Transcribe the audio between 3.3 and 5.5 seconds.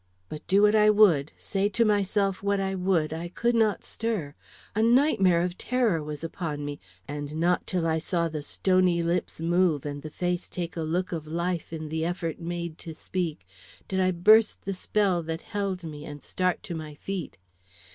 not stir. A nightmare